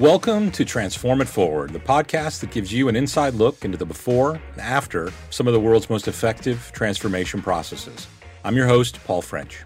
Welcome 0.00 0.50
to 0.52 0.64
Transform 0.64 1.20
It 1.20 1.28
Forward, 1.28 1.74
the 1.74 1.78
podcast 1.78 2.40
that 2.40 2.50
gives 2.50 2.72
you 2.72 2.88
an 2.88 2.96
inside 2.96 3.34
look 3.34 3.66
into 3.66 3.76
the 3.76 3.84
before 3.84 4.40
and 4.52 4.60
after 4.62 5.12
some 5.28 5.46
of 5.46 5.52
the 5.52 5.60
world's 5.60 5.90
most 5.90 6.08
effective 6.08 6.72
transformation 6.72 7.42
processes. 7.42 8.06
I'm 8.42 8.56
your 8.56 8.66
host, 8.66 8.98
Paul 9.04 9.20
French. 9.20 9.62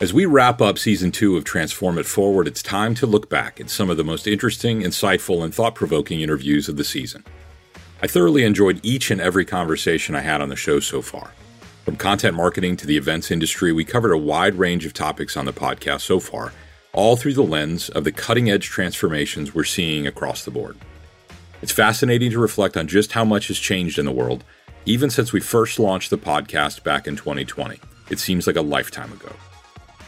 As 0.00 0.14
we 0.14 0.24
wrap 0.24 0.62
up 0.62 0.78
season 0.78 1.12
two 1.12 1.36
of 1.36 1.44
Transform 1.44 1.98
It 1.98 2.06
Forward, 2.06 2.48
it's 2.48 2.62
time 2.62 2.94
to 2.94 3.06
look 3.06 3.28
back 3.28 3.60
at 3.60 3.68
some 3.68 3.90
of 3.90 3.98
the 3.98 4.02
most 4.04 4.26
interesting, 4.26 4.80
insightful, 4.80 5.44
and 5.44 5.54
thought 5.54 5.74
provoking 5.74 6.22
interviews 6.22 6.70
of 6.70 6.78
the 6.78 6.84
season. 6.84 7.22
I 8.00 8.06
thoroughly 8.06 8.44
enjoyed 8.44 8.80
each 8.82 9.10
and 9.10 9.20
every 9.20 9.44
conversation 9.44 10.14
I 10.14 10.22
had 10.22 10.40
on 10.40 10.48
the 10.48 10.56
show 10.56 10.80
so 10.80 11.02
far. 11.02 11.32
From 11.84 11.96
content 11.96 12.34
marketing 12.34 12.78
to 12.78 12.86
the 12.86 12.96
events 12.96 13.30
industry, 13.30 13.74
we 13.74 13.84
covered 13.84 14.12
a 14.12 14.18
wide 14.18 14.54
range 14.54 14.86
of 14.86 14.94
topics 14.94 15.36
on 15.36 15.44
the 15.44 15.52
podcast 15.52 16.00
so 16.00 16.18
far 16.18 16.54
all 16.96 17.14
through 17.14 17.34
the 17.34 17.42
lens 17.42 17.90
of 17.90 18.04
the 18.04 18.10
cutting 18.10 18.50
edge 18.50 18.66
transformations 18.66 19.54
we're 19.54 19.64
seeing 19.64 20.06
across 20.06 20.44
the 20.44 20.50
board. 20.50 20.76
It's 21.62 21.70
fascinating 21.70 22.30
to 22.32 22.38
reflect 22.38 22.76
on 22.76 22.88
just 22.88 23.12
how 23.12 23.24
much 23.24 23.48
has 23.48 23.58
changed 23.58 23.98
in 23.98 24.06
the 24.06 24.12
world, 24.12 24.42
even 24.86 25.10
since 25.10 25.32
we 25.32 25.40
first 25.40 25.78
launched 25.78 26.10
the 26.10 26.18
podcast 26.18 26.82
back 26.82 27.06
in 27.06 27.14
2020. 27.14 27.78
It 28.10 28.18
seems 28.18 28.46
like 28.46 28.56
a 28.56 28.62
lifetime 28.62 29.12
ago. 29.12 29.32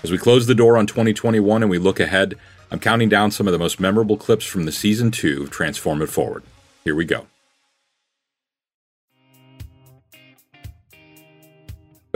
As 0.02 0.10
we 0.10 0.19
close 0.19 0.46
the 0.46 0.55
door 0.55 0.79
on 0.79 0.87
2021 0.87 1.62
and 1.62 1.70
we 1.70 1.79
look 1.79 2.01
ahead, 2.01 2.37
I'm 2.70 2.80
counting 2.80 3.09
down 3.09 3.32
some 3.32 3.46
of 3.46 3.52
the 3.52 3.59
most 3.59 3.79
memorable 3.79 4.16
clips 4.16 4.46
from 4.46 4.65
the 4.65 4.73
season 4.73 5.10
two 5.10 5.43
of 5.43 5.51
Transform 5.51 6.01
It 6.01 6.09
Forward. 6.09 6.43
Here 6.84 6.95
we 6.95 7.05
go. 7.05 7.27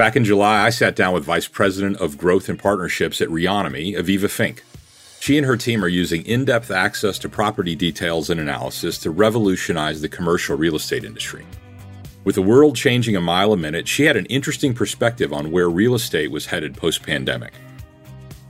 Back 0.02 0.16
in 0.16 0.24
July, 0.24 0.66
I 0.66 0.70
sat 0.70 0.97
down 0.97 1.15
with 1.15 1.23
Vice 1.23 1.47
President 1.47 1.97
of 1.98 2.19
Growth 2.19 2.48
and 2.48 2.59
Partnerships 2.59 3.20
at 3.20 3.29
Reonomy, 3.29 3.97
Aviva 3.97 4.28
Fink. 4.28 4.65
She 5.20 5.38
and 5.38 5.47
her 5.47 5.56
team 5.56 5.84
are 5.84 5.88
using 5.88 6.27
in 6.27 6.45
depth 6.45 6.73
access 6.73 7.20
to 7.20 7.28
property 7.28 7.77
details 7.77 8.28
and 8.28 8.41
analysis 8.41 8.98
to 8.98 9.12
revolutionize 9.12 10.00
the 10.00 10.09
commercial 10.09 10.56
real 10.56 10.75
estate 10.75 11.05
industry. 11.05 11.47
With 12.25 12.34
the 12.34 12.42
world 12.42 12.75
changing 12.75 13.14
a 13.14 13.20
mile 13.20 13.53
a 13.53 13.56
minute, 13.56 13.86
she 13.86 14.06
had 14.06 14.17
an 14.17 14.27
interesting 14.27 14.75
perspective 14.75 15.33
on 15.33 15.53
where 15.53 15.70
real 15.70 15.94
estate 15.94 16.33
was 16.33 16.47
headed 16.47 16.77
post 16.77 17.05
pandemic. 17.05 17.53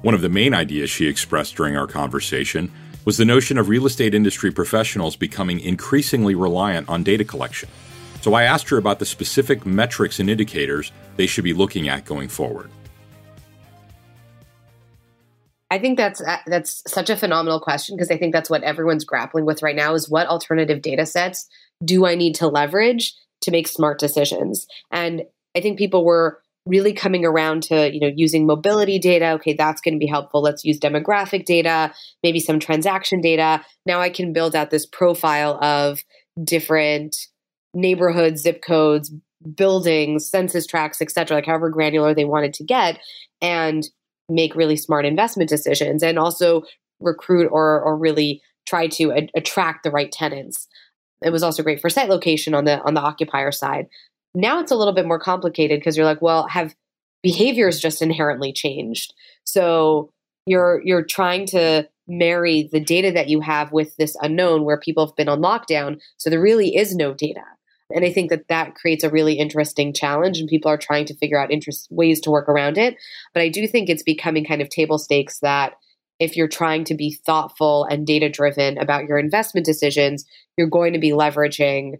One 0.00 0.14
of 0.14 0.22
the 0.22 0.30
main 0.30 0.54
ideas 0.54 0.88
she 0.88 1.06
expressed 1.06 1.54
during 1.54 1.76
our 1.76 1.86
conversation 1.86 2.72
was 3.04 3.18
the 3.18 3.26
notion 3.26 3.58
of 3.58 3.68
real 3.68 3.84
estate 3.84 4.14
industry 4.14 4.52
professionals 4.52 5.16
becoming 5.16 5.60
increasingly 5.60 6.34
reliant 6.34 6.88
on 6.88 7.02
data 7.02 7.24
collection. 7.24 7.68
So 8.22 8.34
I 8.34 8.44
asked 8.44 8.68
her 8.68 8.78
about 8.78 9.00
the 9.00 9.04
specific 9.04 9.66
metrics 9.66 10.20
and 10.20 10.30
indicators 10.30 10.92
they 11.16 11.26
should 11.26 11.42
be 11.42 11.52
looking 11.52 11.88
at 11.88 12.04
going 12.04 12.28
forward. 12.28 12.70
I 15.72 15.78
think 15.80 15.98
that's 15.98 16.20
uh, 16.20 16.36
that's 16.46 16.84
such 16.86 17.10
a 17.10 17.16
phenomenal 17.16 17.58
question 17.58 17.96
because 17.96 18.12
I 18.12 18.16
think 18.16 18.32
that's 18.32 18.48
what 18.48 18.62
everyone's 18.62 19.04
grappling 19.04 19.44
with 19.44 19.60
right 19.60 19.74
now 19.74 19.94
is 19.94 20.08
what 20.08 20.28
alternative 20.28 20.82
data 20.82 21.04
sets 21.04 21.48
do 21.84 22.06
I 22.06 22.14
need 22.14 22.36
to 22.36 22.46
leverage 22.46 23.12
to 23.40 23.50
make 23.50 23.66
smart 23.66 23.98
decisions? 23.98 24.68
And 24.92 25.22
I 25.56 25.60
think 25.60 25.76
people 25.76 26.04
were 26.04 26.40
really 26.64 26.92
coming 26.92 27.24
around 27.24 27.64
to 27.64 27.92
you 27.92 27.98
know 27.98 28.12
using 28.14 28.46
mobility 28.46 29.00
data 29.00 29.32
okay 29.32 29.52
that's 29.52 29.80
going 29.80 29.94
to 29.94 29.98
be 29.98 30.06
helpful 30.06 30.40
let's 30.40 30.64
use 30.64 30.78
demographic 30.78 31.44
data 31.44 31.92
maybe 32.22 32.38
some 32.38 32.60
transaction 32.60 33.20
data 33.20 33.60
now 33.84 34.00
i 34.00 34.08
can 34.08 34.32
build 34.32 34.54
out 34.54 34.70
this 34.70 34.86
profile 34.86 35.58
of 35.60 36.04
different 36.44 37.26
neighborhoods 37.74 38.42
zip 38.42 38.62
codes 38.62 39.12
buildings, 39.56 40.28
census 40.28 40.66
tracts, 40.66 41.00
etc., 41.00 41.36
like 41.36 41.46
however 41.46 41.68
granular 41.68 42.14
they 42.14 42.24
wanted 42.24 42.54
to 42.54 42.64
get, 42.64 42.98
and 43.40 43.88
make 44.28 44.54
really 44.54 44.76
smart 44.76 45.04
investment 45.04 45.48
decisions, 45.48 46.02
and 46.02 46.18
also 46.18 46.62
recruit 47.00 47.48
or 47.50 47.80
or 47.82 47.96
really 47.96 48.40
try 48.66 48.86
to 48.86 49.10
a- 49.10 49.30
attract 49.34 49.82
the 49.82 49.90
right 49.90 50.12
tenants. 50.12 50.68
It 51.22 51.30
was 51.30 51.42
also 51.42 51.62
great 51.62 51.80
for 51.80 51.90
site 51.90 52.08
location 52.08 52.54
on 52.54 52.64
the 52.64 52.80
on 52.82 52.94
the 52.94 53.00
occupier 53.00 53.52
side. 53.52 53.86
Now 54.34 54.60
it's 54.60 54.72
a 54.72 54.76
little 54.76 54.94
bit 54.94 55.06
more 55.06 55.18
complicated 55.18 55.80
because 55.80 55.96
you're 55.96 56.06
like, 56.06 56.22
well, 56.22 56.46
have 56.48 56.74
behaviors 57.22 57.80
just 57.80 58.00
inherently 58.02 58.52
changed? 58.52 59.12
So 59.44 60.10
you're 60.46 60.80
you're 60.84 61.04
trying 61.04 61.46
to 61.46 61.88
marry 62.08 62.68
the 62.72 62.80
data 62.80 63.12
that 63.12 63.28
you 63.28 63.40
have 63.40 63.72
with 63.72 63.96
this 63.96 64.16
unknown 64.20 64.64
where 64.64 64.78
people 64.78 65.06
have 65.06 65.14
been 65.14 65.28
on 65.28 65.40
lockdown 65.40 66.00
so 66.16 66.28
there 66.28 66.40
really 66.40 66.74
is 66.74 66.96
no 66.96 67.14
data 67.14 67.42
and 67.94 68.04
I 68.04 68.12
think 68.12 68.30
that 68.30 68.48
that 68.48 68.74
creates 68.74 69.04
a 69.04 69.10
really 69.10 69.34
interesting 69.34 69.92
challenge, 69.92 70.38
and 70.38 70.48
people 70.48 70.70
are 70.70 70.78
trying 70.78 71.06
to 71.06 71.16
figure 71.16 71.40
out 71.40 71.50
interest 71.50 71.88
ways 71.90 72.20
to 72.22 72.30
work 72.30 72.48
around 72.48 72.78
it. 72.78 72.96
But 73.34 73.42
I 73.42 73.48
do 73.48 73.66
think 73.66 73.88
it's 73.88 74.02
becoming 74.02 74.44
kind 74.44 74.62
of 74.62 74.68
table 74.68 74.98
stakes 74.98 75.38
that 75.40 75.74
if 76.18 76.36
you're 76.36 76.48
trying 76.48 76.84
to 76.84 76.94
be 76.94 77.18
thoughtful 77.26 77.84
and 77.84 78.06
data 78.06 78.28
driven 78.28 78.78
about 78.78 79.04
your 79.04 79.18
investment 79.18 79.66
decisions, 79.66 80.24
you're 80.56 80.68
going 80.68 80.92
to 80.92 80.98
be 80.98 81.10
leveraging 81.10 81.94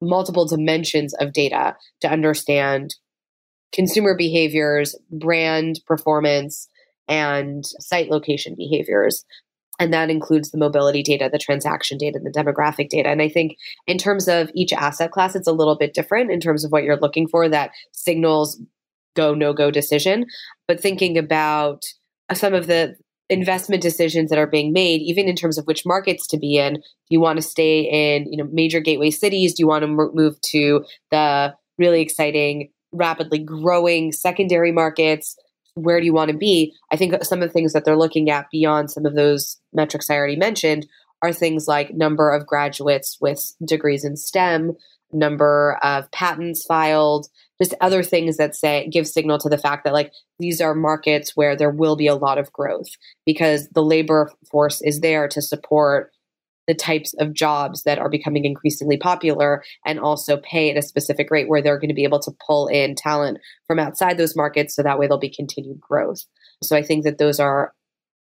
multiple 0.00 0.46
dimensions 0.46 1.14
of 1.14 1.32
data 1.32 1.76
to 2.00 2.08
understand 2.08 2.96
consumer 3.72 4.16
behaviors, 4.16 4.96
brand 5.10 5.80
performance, 5.86 6.68
and 7.08 7.64
site 7.64 8.10
location 8.10 8.54
behaviors. 8.56 9.24
And 9.78 9.92
that 9.92 10.10
includes 10.10 10.50
the 10.50 10.58
mobility 10.58 11.02
data, 11.02 11.28
the 11.30 11.38
transaction 11.38 11.98
data, 11.98 12.18
and 12.18 12.26
the 12.26 12.36
demographic 12.36 12.88
data. 12.88 13.08
And 13.08 13.22
I 13.22 13.28
think 13.28 13.56
in 13.86 13.96
terms 13.96 14.26
of 14.28 14.50
each 14.54 14.72
asset 14.72 15.12
class, 15.12 15.36
it's 15.36 15.46
a 15.46 15.52
little 15.52 15.76
bit 15.76 15.94
different 15.94 16.30
in 16.30 16.40
terms 16.40 16.64
of 16.64 16.72
what 16.72 16.82
you're 16.82 16.98
looking 16.98 17.28
for 17.28 17.48
that 17.48 17.70
signals 17.92 18.60
go, 19.14 19.34
no 19.34 19.52
go 19.52 19.70
decision. 19.70 20.26
But 20.66 20.80
thinking 20.80 21.16
about 21.16 21.84
some 22.32 22.54
of 22.54 22.66
the 22.66 22.96
investment 23.30 23.82
decisions 23.82 24.30
that 24.30 24.38
are 24.38 24.46
being 24.46 24.72
made, 24.72 25.02
even 25.02 25.28
in 25.28 25.36
terms 25.36 25.58
of 25.58 25.66
which 25.66 25.84
markets 25.84 26.26
to 26.28 26.38
be 26.38 26.56
in, 26.56 26.74
do 26.74 26.80
you 27.10 27.20
want 27.20 27.36
to 27.36 27.42
stay 27.42 27.80
in 27.80 28.30
you 28.30 28.38
know 28.38 28.48
major 28.52 28.80
gateway 28.80 29.10
cities? 29.10 29.54
Do 29.54 29.62
you 29.62 29.68
want 29.68 29.82
to 29.82 29.88
move 29.88 30.40
to 30.52 30.84
the 31.10 31.54
really 31.78 32.00
exciting, 32.00 32.70
rapidly 32.92 33.38
growing 33.38 34.12
secondary 34.12 34.72
markets? 34.72 35.36
Where 35.82 36.00
do 36.00 36.06
you 36.06 36.12
want 36.12 36.30
to 36.30 36.36
be? 36.36 36.74
I 36.92 36.96
think 36.96 37.14
some 37.24 37.42
of 37.42 37.48
the 37.48 37.52
things 37.52 37.72
that 37.72 37.84
they're 37.84 37.96
looking 37.96 38.30
at 38.30 38.50
beyond 38.50 38.90
some 38.90 39.06
of 39.06 39.14
those 39.14 39.58
metrics 39.72 40.10
I 40.10 40.16
already 40.16 40.36
mentioned 40.36 40.86
are 41.22 41.32
things 41.32 41.66
like 41.66 41.94
number 41.94 42.30
of 42.30 42.46
graduates 42.46 43.18
with 43.20 43.54
degrees 43.64 44.04
in 44.04 44.16
STEM, 44.16 44.76
number 45.12 45.78
of 45.82 46.10
patents 46.12 46.64
filed, 46.64 47.28
just 47.60 47.74
other 47.80 48.02
things 48.02 48.36
that 48.36 48.54
say 48.54 48.88
give 48.88 49.06
signal 49.06 49.38
to 49.38 49.48
the 49.48 49.58
fact 49.58 49.84
that 49.84 49.92
like 49.92 50.12
these 50.38 50.60
are 50.60 50.74
markets 50.74 51.32
where 51.34 51.56
there 51.56 51.70
will 51.70 51.96
be 51.96 52.06
a 52.06 52.14
lot 52.14 52.38
of 52.38 52.52
growth 52.52 52.88
because 53.26 53.68
the 53.70 53.82
labor 53.82 54.30
force 54.50 54.80
is 54.82 55.00
there 55.00 55.26
to 55.28 55.42
support 55.42 56.12
the 56.68 56.74
types 56.74 57.14
of 57.18 57.32
jobs 57.32 57.82
that 57.82 57.98
are 57.98 58.10
becoming 58.10 58.44
increasingly 58.44 58.98
popular 58.98 59.64
and 59.84 59.98
also 59.98 60.36
pay 60.36 60.70
at 60.70 60.76
a 60.76 60.82
specific 60.82 61.30
rate 61.30 61.48
where 61.48 61.62
they're 61.62 61.78
going 61.78 61.88
to 61.88 61.94
be 61.94 62.04
able 62.04 62.20
to 62.20 62.30
pull 62.46 62.68
in 62.68 62.94
talent 62.94 63.38
from 63.66 63.80
outside 63.80 64.18
those 64.18 64.36
markets 64.36 64.76
so 64.76 64.82
that 64.82 64.98
way 64.98 65.06
there'll 65.06 65.18
be 65.18 65.34
continued 65.34 65.80
growth. 65.80 66.24
So 66.62 66.76
I 66.76 66.82
think 66.82 67.04
that 67.04 67.18
those 67.18 67.40
are 67.40 67.72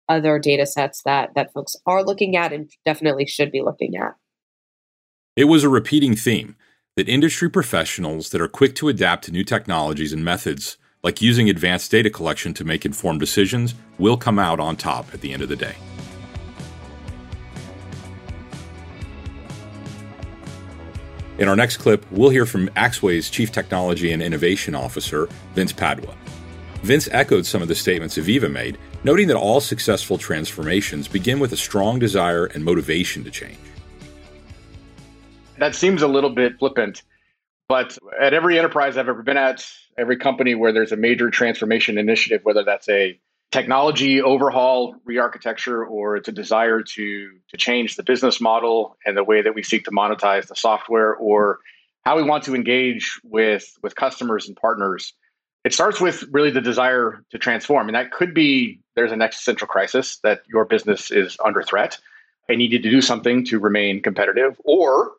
other 0.10 0.40
data 0.40 0.66
sets 0.66 1.04
that 1.04 1.36
that 1.36 1.54
folks 1.54 1.76
are 1.86 2.04
looking 2.04 2.36
at 2.36 2.52
and 2.52 2.72
definitely 2.86 3.26
should 3.26 3.52
be 3.52 3.62
looking 3.62 3.96
at. 3.96 4.16
It 5.36 5.46
was 5.46 5.64
a 5.64 5.70
repeating 5.70 6.16
theme 6.16 6.56
that 6.96 7.08
industry 7.08 7.50
professionals 7.50 8.30
that 8.30 8.42
are 8.42 8.48
quick 8.48 8.76
to 8.76 8.90
adapt 8.90 9.26
to 9.26 9.32
new 9.32 9.44
technologies 9.44 10.12
and 10.12 10.26
methods 10.26 10.78
like 11.04 11.22
using 11.22 11.50
advanced 11.50 11.92
data 11.92 12.10
collection 12.10 12.54
to 12.54 12.64
make 12.64 12.86
informed 12.86 13.20
decisions 13.20 13.74
will 13.98 14.18
come 14.18 14.40
out 14.40 14.60
on 14.60 14.76
top 14.76 15.14
at 15.14 15.22
the 15.22 15.34
end 15.34 15.42
of 15.42 15.50
the 15.50 15.56
day. 15.56 15.76
In 21.42 21.50
our 21.50 21.56
next 21.56 21.78
clip, 21.78 22.06
we'll 22.12 22.30
hear 22.30 22.46
from 22.46 22.68
Axway's 22.76 23.28
Chief 23.28 23.52
Technology 23.52 24.12
and 24.12 24.22
Innovation 24.22 24.76
Officer, 24.76 25.28
Vince 25.56 25.74
Padua. 25.74 26.16
Vince 26.84 27.10
echoed 27.12 27.48
some 27.48 27.64
of 27.64 27.68
the 27.68 27.74
statements 27.74 28.16
Aviva 28.20 28.50
made, 28.50 28.78
noting 29.04 29.28
that 29.28 29.38
all 29.38 29.60
successful 29.60 30.20
transformations 30.20 31.08
begin 31.08 31.40
with 31.40 31.52
a 31.52 31.58
strong 31.58 31.98
desire 31.98 32.46
and 32.46 32.64
motivation 32.64 33.24
to 33.24 33.32
change. 33.32 33.58
That 35.58 35.74
seems 35.74 36.04
a 36.04 36.08
little 36.08 36.30
bit 36.30 36.60
flippant, 36.60 37.02
but 37.68 37.98
at 38.20 38.36
every 38.36 38.60
enterprise 38.60 38.96
I've 38.96 39.10
ever 39.10 39.24
been 39.24 39.38
at, 39.38 39.66
every 39.98 40.18
company 40.18 40.54
where 40.54 40.72
there's 40.72 40.92
a 40.92 40.96
major 40.96 41.32
transformation 41.32 41.98
initiative, 41.98 42.42
whether 42.44 42.64
that's 42.64 42.88
a 42.88 43.20
technology 43.52 44.22
overhaul, 44.22 44.96
rearchitecture, 45.08 45.88
or 45.88 46.16
it's 46.16 46.28
a 46.28 46.32
desire 46.32 46.82
to 46.82 47.32
to 47.50 47.58
change 47.58 47.96
the 47.96 48.04
business 48.04 48.42
model 48.42 48.98
and 49.06 49.16
the 49.16 49.24
way 49.24 49.42
that 49.42 49.54
we 49.54 49.64
seek 49.64 49.86
to 49.86 49.92
monetize 49.92 50.48
the 50.48 50.56
software, 50.56 51.14
or 51.16 51.60
how 52.04 52.18
we 52.18 52.24
want 52.24 52.44
to 52.46 52.56
engage 52.56 53.20
with 53.24 53.78
with 53.84 53.96
customers 53.96 54.48
and 54.48 54.56
partners. 54.56 55.14
It 55.64 55.74
starts 55.74 56.02
with 56.02 56.24
really 56.32 56.50
the 56.50 56.62
desire 56.62 57.24
to 57.30 57.38
transform, 57.38 57.88
and 57.88 57.96
that 57.96 58.12
could 58.12 58.34
be 58.34 58.80
there's 58.96 59.12
an 59.12 59.22
existential 59.22 59.68
crisis 59.68 60.18
that 60.24 60.42
your 60.48 60.66
business 60.66 61.12
is 61.12 61.38
under 61.44 61.62
threat 61.62 62.00
and 62.50 62.58
needed 62.58 62.82
to 62.84 62.90
do 62.90 63.02
something 63.02 63.46
to 63.46 63.60
remain 63.60 64.02
competitive, 64.02 64.60
or 64.64 65.12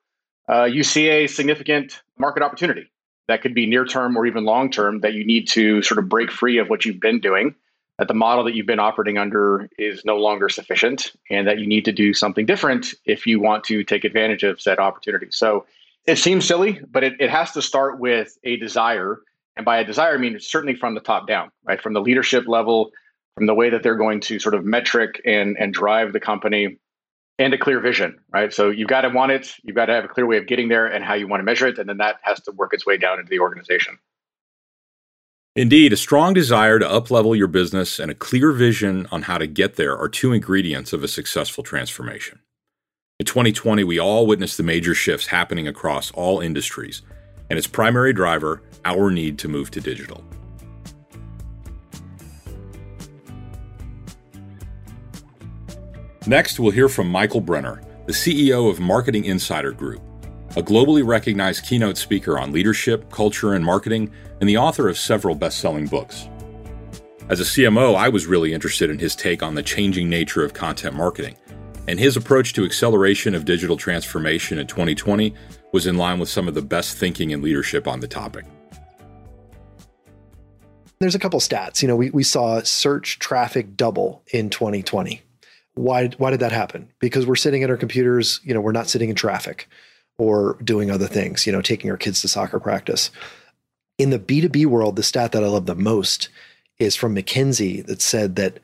uh, 0.49 0.64
you 0.64 0.82
see 0.82 1.08
a 1.08 1.26
significant 1.26 2.02
market 2.19 2.43
opportunity 2.43 2.90
that 3.29 3.40
could 3.40 3.55
be 3.55 3.67
near 3.67 3.84
term 3.84 4.17
or 4.17 4.26
even 4.26 4.44
long 4.44 4.70
term 4.70 5.00
that 5.00 5.12
you 5.12 5.25
need 5.25 5.46
to 5.49 5.81
sort 5.82 5.99
of 5.99 6.08
break 6.08 6.31
free 6.31 6.58
of 6.58 6.69
what 6.69 6.84
you've 6.84 7.00
been 7.00 7.20
doing 7.20 7.55
that 8.03 8.09
the 8.09 8.15
model 8.15 8.43
that 8.43 8.57
you've 8.57 8.67
been 8.67 8.81
operating 8.81 9.17
under 9.17 9.71
is 9.79 10.05
no 10.05 10.17
longer 10.17 10.49
sufficient 10.49 11.13
and 11.31 11.47
that 11.47 11.61
you 11.61 11.69
need 11.69 11.85
to 11.85 11.93
do 11.93 12.13
something 12.13 12.45
different 12.45 12.95
if 13.05 13.29
you 13.29 13.39
want 13.39 13.63
to 13.63 13.85
take 13.85 14.03
advantage 14.03 14.43
of 14.43 14.61
said 14.61 14.81
opportunity. 14.81 15.29
So 15.31 15.67
it 16.05 16.17
seems 16.17 16.45
silly, 16.45 16.81
but 16.91 17.05
it, 17.05 17.13
it 17.21 17.31
has 17.31 17.53
to 17.53 17.63
start 17.63 18.01
with 18.01 18.37
a 18.43 18.57
desire. 18.57 19.21
And 19.57 19.65
by 19.65 19.79
a 19.79 19.85
desire, 19.85 20.15
I 20.15 20.19
mean 20.19 20.41
certainly 20.41 20.75
from 20.75 20.97
the 20.97 21.01
top 21.01 21.29
down, 21.29 21.53
right? 21.63 21.81
From 21.81 21.93
the 21.93 22.01
leadership 22.01 22.49
level, 22.49 22.91
from 23.37 23.47
the 23.47 23.55
way 23.55 23.71
that 23.71 23.85
they're 23.85 23.95
going 23.95 24.19
to 24.23 24.41
sort 24.41 24.57
of 24.57 24.65
metric 24.65 25.23
and, 25.25 25.57
and 25.57 25.73
drive 25.73 26.13
the 26.13 26.19
company 26.19 26.79
and 27.39 27.55
a 27.55 27.59
clear 27.59 27.79
vision, 27.79 28.19
right? 28.33 28.53
So 28.53 28.71
you've 28.71 28.89
got 28.89 29.03
to 29.03 29.11
want 29.11 29.31
it, 29.31 29.55
you've 29.63 29.77
got 29.77 29.87
to 29.87 29.93
have 29.93 30.05
a 30.05 30.09
clear 30.09 30.27
way 30.27 30.39
of 30.39 30.49
getting 30.49 30.69
there 30.69 30.89
and 30.89 31.05
how 31.05 31.15
you 31.15 31.29
want 31.29 31.39
to 31.39 31.45
measure 31.45 31.69
it. 31.69 31.79
And 31.79 31.89
then 31.89 31.99
that 31.99 32.17
has 32.23 32.41
to 32.41 32.51
work 32.51 32.75
its 32.75 32.85
way 32.85 32.97
down 32.97 33.21
into 33.21 33.31
the 33.31 33.39
organization. 33.39 33.97
Indeed, 35.55 35.93
a 35.93 35.99
strong 35.99 36.33
desire 36.33 36.79
to 36.79 36.87
uplevel 36.87 37.37
your 37.37 37.47
business 37.47 37.99
and 37.99 38.11
a 38.11 38.15
clear 38.15 38.53
vision 38.53 39.07
on 39.13 39.21
how 39.21 39.37
to 39.37 39.47
get 39.47 39.77
there 39.77 39.95
are 39.99 40.09
two 40.09 40.33
ingredients 40.33 40.95
of 40.95 41.05
a 41.05 41.09
successful 41.09 41.63
transformation. 41.63 42.39
In 43.21 43.27
2020, 43.27 43.85
we 43.85 43.99
all 43.99 44.27
witnessed 44.27 44.57
the 44.57 44.63
major 44.63 44.95
shifts 44.95 45.27
happening 45.27 45.69
across 45.69 46.11
all 46.13 46.41
industries, 46.41 47.03
and 47.51 47.59
its 47.59 47.67
primary 47.67 48.15
driver, 48.15 48.63
our 48.87 49.11
need 49.11 49.39
to 49.41 49.49
move 49.49 49.71
to 49.73 49.81
digital. 49.83 50.25
Next, 56.27 56.59
we'll 56.59 56.71
hear 56.71 56.89
from 56.89 57.09
Michael 57.09 57.43
Brenner, 57.43 57.83
the 58.07 58.15
CEO 58.15 58.71
of 58.71 58.81
Marketing 58.81 59.27
Insider 59.27 59.73
Group, 59.73 60.01
a 60.55 60.63
globally 60.63 61.07
recognized 61.07 61.65
keynote 61.65 61.97
speaker 61.97 62.39
on 62.39 62.53
leadership, 62.53 63.11
culture, 63.11 63.55
and 63.55 63.65
marketing, 63.65 64.11
and 64.41 64.49
the 64.49 64.59
author 64.59 64.87
of 64.89 64.99
several 64.99 65.35
best 65.35 65.59
selling 65.59 65.87
books. 65.87 66.29
As 67.31 67.41
a 67.41 67.45
CMO, 67.45 67.95
I 67.95 68.11
was 68.11 68.27
really 68.27 68.53
interested 68.53 68.91
in 68.91 68.99
his 68.99 69.17
take 69.17 69.43
on 69.43 69.55
the 69.55 69.63
changing 69.63 70.11
nature 70.11 70.45
of 70.45 70.53
content 70.53 70.95
marketing, 70.95 71.37
and 71.89 71.99
his 71.99 72.19
approach 72.19 72.53
to 72.53 72.67
acceleration 72.67 73.35
of 73.35 73.47
digital 73.47 73.79
transformation 73.79 74.59
in 74.59 74.67
2020 74.67 75.33
was 75.73 75.87
in 75.87 75.97
line 75.97 76.19
with 76.19 76.29
some 76.29 76.49
of 76.49 76.55
the 76.55 76.61
best 76.61 76.99
thinking 76.99 77.33
and 77.33 77.43
leadership 77.43 77.89
on 77.89 78.01
the 78.01 78.09
topic. 78.09 78.45
There's 80.99 81.15
a 81.15 81.19
couple 81.19 81.41
stats. 81.41 81.81
You 81.81 81.89
know, 81.89 81.97
we, 81.97 82.11
we 82.11 82.23
saw 82.23 82.63
search 82.63 83.19
traffic 83.19 83.75
double 83.75 84.23
in 84.33 84.51
2020. 84.51 85.23
Why, 85.75 86.09
why 86.19 86.31
did 86.31 86.41
that 86.41 86.53
happen? 86.53 86.93
Because 86.99 87.25
we're 87.25 87.37
sitting 87.37 87.63
at 87.63 87.71
our 87.71 87.79
computers, 87.79 88.41
you 88.45 88.53
know, 88.53 88.61
we're 88.61 88.73
not 88.73 88.89
sitting 88.89 89.09
in 89.09 89.17
traffic 89.17 89.69
or 90.19 90.56
doing 90.62 90.91
other 90.91 91.06
things, 91.06 91.47
you 91.47 91.53
know, 91.53 91.62
taking 91.62 91.91
our 91.91 91.97
kids 91.97 92.20
to 92.20 92.29
soccer 92.29 92.61
practice. 92.61 93.11
In 93.99 94.11
the 94.11 94.19
B2B 94.19 94.67
world, 94.67 94.97
the 94.97 95.03
stat 95.03 95.32
that 95.32 95.44
I 95.44 95.49
love 95.49 95.67
the 95.67 95.75
most 95.75 96.29
is 96.79 96.97
from 96.97 97.14
McKinsey 97.14 97.85
that 97.87 98.03
said 98.03 98.37
that 98.37 98.59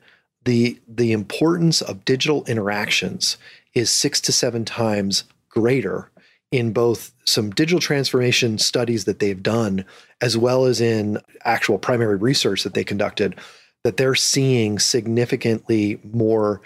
the 0.45 0.79
the 0.87 1.11
importance 1.11 1.81
of 1.81 2.05
digital 2.05 2.45
interactions 2.45 3.37
is 3.73 3.89
6 3.89 4.21
to 4.21 4.31
7 4.31 4.65
times 4.65 5.25
greater 5.49 6.09
in 6.51 6.73
both 6.73 7.13
some 7.25 7.51
digital 7.51 7.79
transformation 7.79 8.57
studies 8.57 9.05
that 9.05 9.19
they've 9.19 9.43
done 9.43 9.85
as 10.21 10.37
well 10.37 10.65
as 10.65 10.81
in 10.81 11.19
actual 11.43 11.77
primary 11.77 12.15
research 12.15 12.63
that 12.63 12.73
they 12.73 12.83
conducted 12.83 13.35
that 13.83 13.97
they're 13.97 14.15
seeing 14.15 14.79
significantly 14.79 15.99
more 16.11 16.61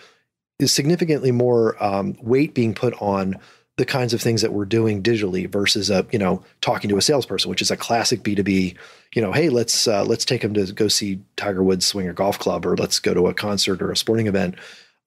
significantly 0.63 1.31
more 1.31 1.81
um, 1.83 2.15
weight 2.21 2.53
being 2.53 2.74
put 2.74 2.94
on 3.01 3.38
the 3.78 3.86
kinds 3.86 4.14
of 4.14 4.22
things 4.22 4.42
that 4.44 4.54
we're 4.54 4.66
doing 4.66 5.02
digitally 5.02 5.50
versus 5.50 5.90
a 5.90 6.06
you 6.12 6.20
know 6.20 6.44
talking 6.62 6.90
to 6.90 6.98
a 6.98 7.02
salesperson, 7.02 7.50
which 7.50 7.62
is 7.62 7.72
a 7.72 7.78
classic 7.78 8.24
B 8.24 8.36
two 8.36 8.44
B. 8.44 8.75
You 9.16 9.22
know, 9.22 9.31
hey, 9.31 9.50
let's 9.50 9.88
uh, 9.88 10.04
let's 10.04 10.25
take 10.25 10.42
them 10.42 10.54
to 10.54 10.72
go 10.74 10.88
see 10.88 11.20
Tiger 11.36 11.64
Woods 11.64 11.86
swing 11.86 12.08
a 12.08 12.14
golf 12.14 12.38
club, 12.40 12.66
or 12.66 12.78
let's 12.78 13.00
go 13.00 13.14
to 13.14 13.28
a 13.28 13.34
concert 13.34 13.81
or 13.81 13.92
a 13.92 13.98
sporting 13.98 14.28
event, 14.28 14.56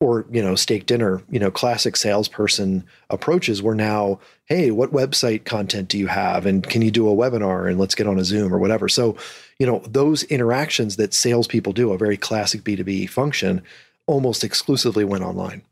or 0.00 0.26
you 0.32 0.42
know, 0.42 0.56
steak 0.56 0.86
dinner. 0.86 1.22
You 1.30 1.38
know, 1.38 1.50
classic 1.50 1.96
salesperson 1.96 2.84
approaches. 3.08 3.62
Were 3.62 3.74
now, 3.74 4.18
hey, 4.46 4.72
what 4.72 4.92
website 4.92 5.44
content 5.44 5.88
do 5.88 5.98
you 5.98 6.08
have, 6.08 6.44
and 6.44 6.68
can 6.68 6.82
you 6.82 6.90
do 6.90 7.08
a 7.08 7.14
webinar, 7.14 7.68
and 7.70 7.78
let's 7.78 7.94
get 7.94 8.08
on 8.08 8.18
a 8.18 8.24
Zoom 8.24 8.52
or 8.52 8.58
whatever. 8.58 8.88
So, 8.88 9.16
you 9.60 9.66
know, 9.66 9.80
those 9.86 10.24
interactions 10.24 10.96
that 10.96 11.14
salespeople 11.14 11.72
do, 11.72 11.92
a 11.92 11.98
very 11.98 12.16
classic 12.16 12.64
B 12.64 12.74
two 12.74 12.84
B 12.84 13.06
function, 13.06 13.62
almost 14.08 14.42
exclusively 14.42 15.04
went 15.04 15.22
online 15.22 15.62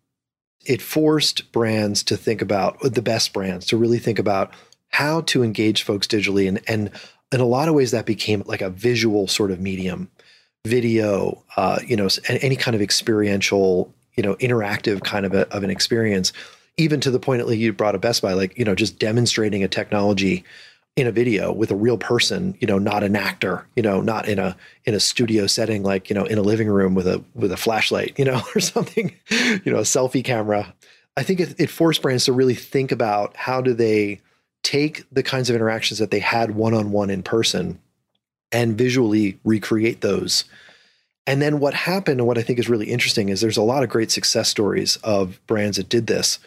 it 0.66 0.82
forced 0.82 1.50
brands 1.52 2.02
to 2.04 2.16
think 2.16 2.42
about 2.42 2.80
the 2.80 3.02
best 3.02 3.32
brands 3.32 3.66
to 3.66 3.76
really 3.76 3.98
think 3.98 4.18
about 4.18 4.52
how 4.90 5.22
to 5.22 5.42
engage 5.42 5.82
folks 5.82 6.06
digitally. 6.06 6.48
And 6.48 6.60
and 6.66 6.90
in 7.32 7.40
a 7.40 7.46
lot 7.46 7.68
of 7.68 7.74
ways 7.74 7.90
that 7.90 8.06
became 8.06 8.42
like 8.46 8.62
a 8.62 8.70
visual 8.70 9.26
sort 9.26 9.50
of 9.50 9.60
medium. 9.60 10.10
Video 10.66 11.42
uh, 11.56 11.78
you 11.86 11.96
know 11.96 12.08
any 12.28 12.56
kind 12.56 12.74
of 12.74 12.80
experiential 12.80 13.92
you 14.14 14.22
know 14.22 14.34
interactive 14.36 15.02
kind 15.04 15.26
of, 15.26 15.34
a, 15.34 15.48
of 15.54 15.62
an 15.62 15.70
experience 15.70 16.32
even 16.76 17.00
to 17.00 17.10
the 17.10 17.20
point 17.20 17.40
that 17.40 17.46
like 17.46 17.58
you 17.58 17.72
brought 17.72 17.94
a 17.94 17.98
best 17.98 18.22
buy 18.22 18.32
like 18.32 18.56
you 18.58 18.64
know 18.64 18.74
just 18.74 18.98
demonstrating 18.98 19.62
a 19.62 19.68
technology 19.68 20.44
in 20.96 21.08
a 21.08 21.12
video 21.12 21.52
with 21.52 21.70
a 21.72 21.76
real 21.76 21.98
person, 21.98 22.56
you 22.60 22.68
know, 22.68 22.78
not 22.78 23.02
an 23.02 23.16
actor, 23.16 23.66
you 23.74 23.82
know, 23.82 24.00
not 24.00 24.28
in 24.28 24.38
a 24.38 24.56
in 24.84 24.94
a 24.94 25.00
studio 25.00 25.46
setting 25.46 25.82
like, 25.82 26.08
you 26.08 26.14
know, 26.14 26.24
in 26.24 26.38
a 26.38 26.42
living 26.42 26.68
room 26.68 26.94
with 26.94 27.08
a 27.08 27.22
with 27.34 27.50
a 27.50 27.56
flashlight, 27.56 28.16
you 28.18 28.24
know, 28.24 28.40
or 28.54 28.60
something, 28.60 29.12
you 29.30 29.72
know, 29.72 29.78
a 29.78 29.82
selfie 29.82 30.24
camera. 30.24 30.72
I 31.16 31.22
think 31.22 31.40
it, 31.40 31.54
it 31.58 31.70
forced 31.70 32.02
brands 32.02 32.24
to 32.26 32.32
really 32.32 32.54
think 32.54 32.92
about 32.92 33.36
how 33.36 33.60
do 33.60 33.72
they 33.72 34.20
take 34.62 35.04
the 35.12 35.22
kinds 35.22 35.50
of 35.50 35.56
interactions 35.56 35.98
that 35.98 36.10
they 36.10 36.18
had 36.18 36.54
one-on-one 36.54 37.10
in 37.10 37.22
person 37.22 37.78
and 38.50 38.78
visually 38.78 39.38
recreate 39.44 40.00
those. 40.00 40.44
And 41.26 41.40
then 41.40 41.60
what 41.60 41.74
happened 41.74 42.20
and 42.20 42.26
what 42.26 42.38
I 42.38 42.42
think 42.42 42.58
is 42.58 42.68
really 42.68 42.90
interesting 42.90 43.28
is 43.28 43.40
there's 43.40 43.56
a 43.56 43.62
lot 43.62 43.82
of 43.82 43.88
great 43.90 44.10
success 44.10 44.48
stories 44.48 44.96
of 45.04 45.44
brands 45.46 45.76
that 45.76 45.88
did 45.88 46.06
this 46.06 46.38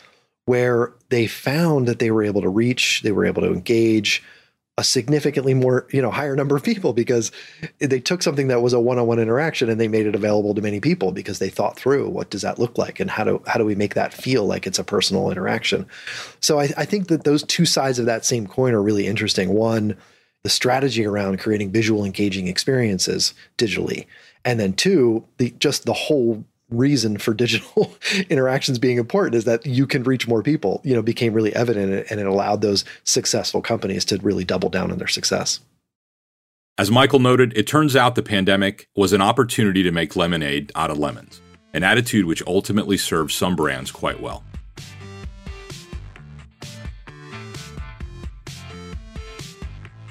where 0.45 0.93
they 1.09 1.27
found 1.27 1.87
that 1.87 1.99
they 1.99 2.09
were 2.09 2.23
able 2.23 2.41
to 2.41 2.49
reach, 2.49 3.01
they 3.01 3.11
were 3.11 3.25
able 3.25 3.41
to 3.41 3.51
engage, 3.51 4.23
a 4.79 4.83
significantly 4.83 5.55
more 5.55 5.87
you 5.91 6.01
know 6.01 6.11
higher 6.11 6.35
number 6.35 6.55
of 6.55 6.63
people 6.63 6.93
because 6.93 7.31
they 7.79 7.99
took 7.99 8.21
something 8.21 8.47
that 8.47 8.61
was 8.61 8.73
a 8.73 8.79
one-on-one 8.79 9.19
interaction 9.19 9.69
and 9.69 9.81
they 9.81 9.87
made 9.87 10.05
it 10.05 10.13
available 10.13 10.53
to 10.53 10.61
many 10.61 10.79
people 10.79 11.11
because 11.11 11.39
they 11.39 11.49
thought 11.49 11.75
through 11.75 12.07
what 12.09 12.29
does 12.29 12.43
that 12.43 12.59
look 12.59 12.77
like 12.77 12.99
and 12.99 13.09
how 13.09 13.23
do 13.23 13.41
how 13.47 13.57
do 13.57 13.65
we 13.65 13.75
make 13.75 13.95
that 13.95 14.13
feel 14.13 14.45
like 14.45 14.67
it's 14.67 14.79
a 14.79 14.83
personal 14.83 15.31
interaction. 15.31 15.85
So 16.41 16.59
I, 16.59 16.69
I 16.77 16.85
think 16.85 17.07
that 17.07 17.23
those 17.23 17.43
two 17.43 17.65
sides 17.65 17.97
of 17.97 18.05
that 18.05 18.23
same 18.23 18.45
coin 18.45 18.73
are 18.73 18.81
really 18.81 19.07
interesting. 19.07 19.49
One 19.49 19.97
the 20.43 20.49
strategy 20.49 21.05
around 21.05 21.39
creating 21.39 21.71
visual 21.71 22.05
engaging 22.05 22.47
experiences 22.47 23.33
digitally. 23.57 24.05
And 24.45 24.59
then 24.59 24.73
two 24.73 25.25
the 25.39 25.53
just 25.59 25.85
the 25.85 25.93
whole 25.93 26.45
reason 26.69 27.17
for 27.17 27.33
digital 27.33 27.95
interactions 28.29 28.77
being 28.79 28.97
important 28.97 29.35
is 29.35 29.45
that 29.45 29.65
you 29.65 29.87
can 29.87 30.03
reach 30.03 30.27
more 30.27 30.43
people 30.43 30.81
you 30.83 30.93
know 30.93 31.01
became 31.01 31.33
really 31.33 31.55
evident 31.55 32.07
and 32.09 32.19
it 32.19 32.27
allowed 32.27 32.61
those 32.61 32.83
successful 33.03 33.61
companies 33.61 34.03
to 34.05 34.17
really 34.17 34.43
double 34.43 34.69
down 34.69 34.91
on 34.91 34.97
their 34.97 35.07
success. 35.07 35.59
As 36.77 36.91
michael 36.91 37.19
noted 37.19 37.57
it 37.57 37.67
turns 37.67 37.95
out 37.95 38.15
the 38.15 38.23
pandemic 38.23 38.87
was 38.95 39.13
an 39.13 39.21
opportunity 39.21 39.81
to 39.83 39.91
make 39.91 40.15
lemonade 40.15 40.71
out 40.75 40.91
of 40.91 40.97
lemons 40.97 41.41
an 41.73 41.83
attitude 41.83 42.25
which 42.25 42.43
ultimately 42.47 42.97
served 42.97 43.31
some 43.31 43.55
brands 43.55 43.91
quite 43.91 44.19
well. 44.19 44.43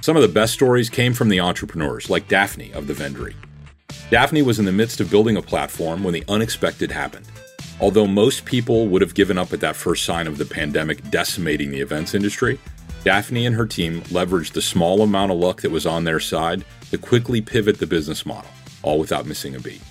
Some 0.01 0.15
of 0.15 0.23
the 0.23 0.29
best 0.29 0.53
stories 0.53 0.89
came 0.89 1.13
from 1.13 1.29
the 1.29 1.41
entrepreneurs 1.41 2.09
like 2.09 2.29
daphne 2.29 2.73
of 2.73 2.87
the 2.87 2.95
Vendry 2.95 3.35
Daphne 4.09 4.43
was 4.43 4.61
in 4.61 4.65
the 4.65 4.73
midst 4.73 5.01
of 5.01 5.11
building 5.11 5.37
a 5.37 5.43
platform 5.43 6.05
when 6.05 6.15
the 6.15 6.25
unexpected 6.29 6.93
happened. 6.93 7.27
Although 7.81 8.07
most 8.07 8.45
people 8.45 8.87
would 8.87 9.03
have 9.03 9.15
given 9.15 9.37
up 9.37 9.53
at 9.53 9.61
that 9.61 9.77
first 9.77 10.05
sign 10.05 10.27
of 10.27 10.39
the 10.39 10.45
pandemic 10.45 11.11
decimating 11.11 11.71
the 11.71 11.81
events 11.81 12.15
industry, 12.15 12.59
Daphne 13.05 13.47
and 13.47 13.55
her 13.57 13.67
team 13.67 14.03
leveraged 14.03 14.53
the 14.53 14.63
small 14.63 15.03
amount 15.03 15.33
of 15.33 15.39
luck 15.39 15.61
that 15.63 15.71
was 15.71 15.87
on 15.87 16.05
their 16.05 16.21
side 16.21 16.65
to 16.91 16.99
quickly 16.99 17.41
pivot 17.41 17.79
the 17.79 17.87
business 17.87 18.25
model, 18.25 18.51
all 18.83 18.99
without 18.99 19.27
missing 19.27 19.55
a 19.57 19.61
beat. 19.61 19.83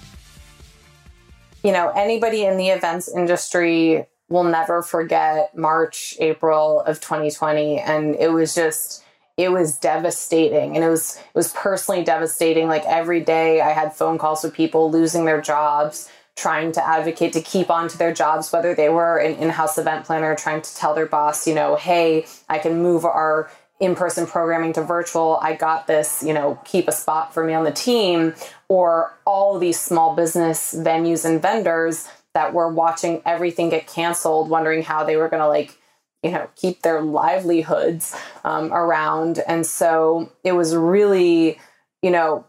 You 1.63 1.71
know, 1.71 1.89
anybody 1.89 2.45
in 2.45 2.57
the 2.57 2.69
events 2.69 3.13
industry 3.13 4.05
will 4.29 4.43
never 4.43 4.81
forget 4.81 5.55
March, 5.57 6.15
April 6.19 6.81
of 6.81 6.99
2020. 7.01 7.79
And 7.79 8.15
it 8.15 8.31
was 8.31 8.55
just, 8.55 9.03
it 9.37 9.51
was 9.51 9.77
devastating 9.77 10.75
and 10.75 10.83
it 10.83 10.89
was 10.89 11.17
it 11.17 11.35
was 11.35 11.51
personally 11.53 12.03
devastating. 12.03 12.67
Like 12.67 12.85
every 12.85 13.21
day 13.21 13.61
i 13.61 13.69
had 13.69 13.93
phone 13.93 14.17
calls 14.17 14.43
with 14.43 14.53
people 14.53 14.91
losing 14.91 15.25
their 15.25 15.41
jobs 15.41 16.09
trying 16.35 16.73
to 16.73 16.85
advocate 16.85 17.31
to 17.31 17.41
keep 17.41 17.69
on 17.69 17.87
to 17.87 17.97
their 17.97 18.13
jobs 18.13 18.51
whether 18.51 18.75
they 18.75 18.89
were 18.89 19.17
an 19.17 19.35
in-house 19.35 19.77
event 19.77 20.05
planner 20.05 20.35
trying 20.35 20.61
to 20.61 20.75
tell 20.75 20.93
their 20.93 21.05
boss 21.05 21.47
you 21.47 21.55
know 21.55 21.75
hey 21.75 22.25
i 22.49 22.57
can 22.57 22.81
move 22.81 23.05
our 23.05 23.49
in-person 23.79 24.25
programming 24.25 24.71
to 24.73 24.81
virtual. 24.81 25.37
I 25.41 25.53
got 25.53 25.87
this 25.87 26.23
you 26.25 26.33
know 26.33 26.59
keep 26.65 26.87
a 26.87 26.91
spot 26.91 27.33
for 27.33 27.43
me 27.43 27.53
on 27.53 27.63
the 27.63 27.71
team 27.71 28.33
or 28.67 29.13
all 29.25 29.59
these 29.59 29.79
small 29.79 30.15
business 30.15 30.73
venues 30.73 31.25
and 31.25 31.41
vendors 31.41 32.07
that 32.33 32.53
were 32.53 32.69
watching 32.69 33.21
everything 33.25 33.69
get 33.69 33.87
canceled 33.87 34.49
wondering 34.49 34.83
how 34.83 35.03
they 35.03 35.17
were 35.17 35.29
going 35.29 35.41
to 35.41 35.47
like 35.47 35.77
you 36.25 36.31
know 36.31 36.49
keep 36.55 36.81
their 36.81 37.01
livelihoods 37.01 38.15
um, 38.43 38.73
around 38.73 39.39
and 39.47 39.65
so 39.65 40.31
it 40.43 40.51
was 40.51 40.75
really 40.75 41.59
you 42.01 42.11
know 42.11 42.45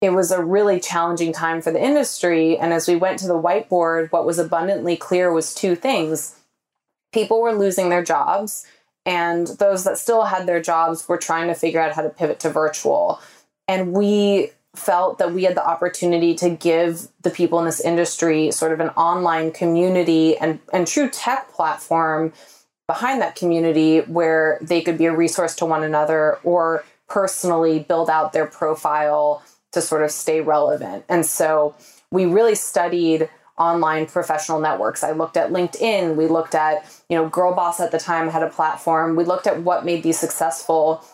it 0.00 0.10
was 0.10 0.30
a 0.30 0.42
really 0.42 0.78
challenging 0.78 1.32
time 1.32 1.60
for 1.60 1.72
the 1.72 1.82
industry. 1.82 2.56
And 2.56 2.72
as 2.72 2.86
we 2.86 2.94
went 2.94 3.18
to 3.18 3.26
the 3.26 3.40
whiteboard, 3.40 4.12
what 4.12 4.24
was 4.24 4.38
abundantly 4.38 4.96
clear 4.96 5.32
was 5.32 5.54
two 5.54 5.74
things 5.74 6.36
people 7.12 7.40
were 7.40 7.54
losing 7.54 7.88
their 7.88 8.04
jobs, 8.04 8.66
and 9.06 9.46
those 9.46 9.84
that 9.84 9.96
still 9.96 10.24
had 10.24 10.46
their 10.46 10.60
jobs 10.60 11.08
were 11.08 11.16
trying 11.16 11.48
to 11.48 11.54
figure 11.54 11.80
out 11.80 11.92
how 11.92 12.02
to 12.02 12.10
pivot 12.10 12.38
to 12.40 12.50
virtual. 12.50 13.20
And 13.66 13.92
we 13.92 14.50
felt 14.76 15.18
that 15.18 15.32
we 15.32 15.44
had 15.44 15.56
the 15.56 15.66
opportunity 15.66 16.34
to 16.34 16.50
give 16.50 17.08
the 17.22 17.30
people 17.30 17.58
in 17.58 17.64
this 17.64 17.80
industry 17.80 18.50
sort 18.50 18.72
of 18.72 18.80
an 18.80 18.90
online 18.90 19.50
community 19.50 20.36
and, 20.36 20.60
and 20.72 20.86
true 20.86 21.08
tech 21.08 21.50
platform 21.52 22.32
behind 22.88 23.20
that 23.20 23.36
community 23.36 24.00
where 24.00 24.58
they 24.60 24.80
could 24.80 24.98
be 24.98 25.06
a 25.06 25.14
resource 25.14 25.54
to 25.54 25.66
one 25.66 25.84
another 25.84 26.38
or 26.42 26.84
personally 27.06 27.78
build 27.78 28.10
out 28.10 28.32
their 28.32 28.46
profile 28.46 29.42
to 29.72 29.80
sort 29.80 30.02
of 30.02 30.10
stay 30.10 30.40
relevant. 30.40 31.04
And 31.08 31.24
so 31.24 31.76
we 32.10 32.24
really 32.24 32.54
studied 32.54 33.28
online 33.58 34.06
professional 34.06 34.58
networks. 34.58 35.04
I 35.04 35.12
looked 35.12 35.36
at 35.36 35.50
LinkedIn, 35.50 36.16
we 36.16 36.26
looked 36.26 36.54
at, 36.54 36.84
you 37.08 37.16
know, 37.16 37.28
Girl 37.28 37.54
Boss 37.54 37.78
at 37.78 37.90
the 37.92 37.98
time 37.98 38.28
had 38.28 38.42
a 38.42 38.48
platform. 38.48 39.16
We 39.16 39.24
looked 39.24 39.46
at 39.46 39.62
what 39.62 39.84
made 39.84 40.02
these 40.02 40.18
successful 40.18 41.04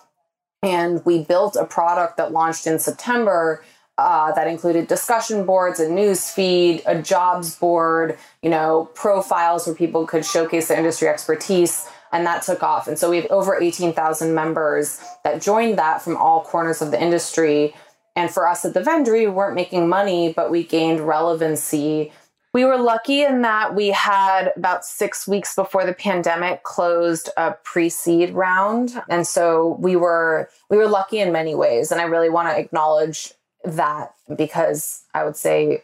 and 0.62 1.04
we 1.04 1.24
built 1.24 1.56
a 1.56 1.64
product 1.64 2.16
that 2.16 2.32
launched 2.32 2.66
in 2.66 2.78
September 2.78 3.62
uh, 3.96 4.32
that 4.32 4.46
included 4.46 4.88
discussion 4.88 5.46
boards, 5.46 5.78
a 5.78 5.88
news 5.88 6.30
feed, 6.30 6.82
a 6.86 7.00
jobs 7.00 7.56
board, 7.56 8.18
you 8.42 8.50
know, 8.50 8.90
profiles 8.94 9.66
where 9.66 9.76
people 9.76 10.06
could 10.06 10.24
showcase 10.24 10.68
their 10.68 10.78
industry 10.78 11.08
expertise. 11.08 11.86
And 12.12 12.26
that 12.26 12.42
took 12.42 12.62
off. 12.62 12.86
And 12.86 12.96
so 12.96 13.10
we 13.10 13.16
have 13.16 13.26
over 13.30 13.60
18,000 13.60 14.34
members 14.34 15.00
that 15.24 15.42
joined 15.42 15.78
that 15.78 16.00
from 16.00 16.16
all 16.16 16.44
corners 16.44 16.80
of 16.80 16.92
the 16.92 17.02
industry. 17.02 17.74
And 18.14 18.30
for 18.30 18.46
us 18.46 18.64
at 18.64 18.72
the 18.72 18.80
Vendry, 18.80 19.20
we 19.20 19.26
weren't 19.26 19.56
making 19.56 19.88
money, 19.88 20.32
but 20.32 20.48
we 20.48 20.62
gained 20.62 21.00
relevancy. 21.00 22.12
We 22.52 22.64
were 22.64 22.78
lucky 22.78 23.22
in 23.22 23.42
that 23.42 23.74
we 23.74 23.88
had 23.88 24.52
about 24.56 24.84
six 24.84 25.26
weeks 25.26 25.56
before 25.56 25.84
the 25.84 25.92
pandemic 25.92 26.62
closed 26.62 27.30
a 27.36 27.56
pre-seed 27.64 28.30
round. 28.30 29.02
And 29.08 29.26
so 29.26 29.76
we 29.80 29.96
were 29.96 30.48
we 30.70 30.76
were 30.76 30.86
lucky 30.86 31.18
in 31.18 31.32
many 31.32 31.56
ways. 31.56 31.90
And 31.90 32.00
I 32.00 32.04
really 32.04 32.30
want 32.30 32.48
to 32.48 32.56
acknowledge 32.56 33.32
that 33.64 34.14
because 34.36 35.02
I 35.14 35.24
would 35.24 35.36
say 35.36 35.82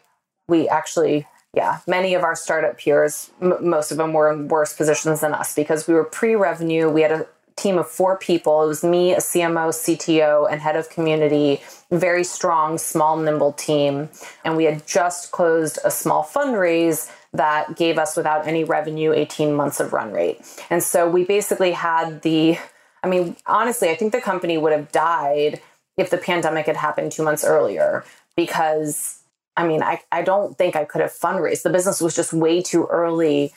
we 0.49 0.69
actually 0.69 1.27
yeah, 1.53 1.81
many 1.87 2.15
of 2.15 2.23
our 2.23 2.37
startup 2.37 2.79
peers, 2.79 3.31
m- 3.43 3.69
most 3.69 3.91
of 3.91 3.97
them 3.97 4.13
were 4.13 4.31
in 4.33 4.47
worse 4.49 4.73
positions 4.73 5.21
than 5.21 5.35
us 5.35 5.55
because 5.55 5.89
we 5.89 5.95
were 5.95 6.05
pre 6.05 6.37
revenue. 6.37 6.89
We 6.89 7.03
had 7.03 7.11
a 7.11 7.27
team 7.57 7.77
of 7.77 7.89
four 7.89 8.17
people. 8.17 8.63
It 8.63 8.69
was 8.69 8.85
me, 8.85 9.13
a 9.13 9.19
CMO, 9.19 9.71
CTO, 9.71 10.51
and 10.51 10.61
head 10.61 10.77
of 10.77 10.89
community. 10.89 11.61
Very 11.91 12.25
strong, 12.25 12.79
small, 12.79 13.17
nimble 13.17 13.53
team. 13.53 14.09
And 14.45 14.57
we 14.57 14.65
had 14.65 14.87
just 14.87 15.33
closed 15.33 15.79
a 15.85 15.91
small 15.91 16.25
fundraise 16.25 17.11
that 17.33 17.77
gave 17.77 17.99
us, 17.99 18.17
without 18.17 18.47
any 18.47 18.65
revenue, 18.65 19.13
18 19.13 19.53
months 19.53 19.79
of 19.81 19.93
run 19.93 20.13
rate. 20.13 20.41
And 20.71 20.83
so 20.83 21.09
we 21.09 21.25
basically 21.25 21.73
had 21.73 22.23
the, 22.23 22.59
I 23.05 23.09
mean, 23.09 23.37
honestly, 23.47 23.89
I 23.89 23.95
think 23.95 24.13
the 24.13 24.21
company 24.21 24.57
would 24.57 24.73
have 24.73 24.91
died 24.91 25.61
if 26.01 26.11
the 26.11 26.19
pandemic 26.19 26.67
had 26.67 26.77
happened 26.77 27.13
two 27.13 27.23
months 27.23 27.45
earlier 27.45 28.05
because 28.37 29.21
I 29.57 29.67
mean, 29.67 29.83
I, 29.83 30.01
I 30.11 30.23
don't 30.23 30.57
think 30.57 30.75
I 30.75 30.85
could 30.85 31.03
have 31.03 31.13
fundraised. 31.13 31.63
The 31.63 31.71
business 31.71 32.01
was 32.01 32.17
just 32.17 32.33
way 32.33 32.63
too 32.63 32.87
early 32.87 33.53